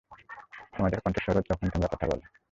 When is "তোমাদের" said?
0.73-0.99